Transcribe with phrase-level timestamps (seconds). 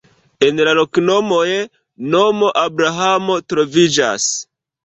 [0.45, 1.43] En la loknomoj
[2.15, 4.31] nomo Abrahamo troviĝas.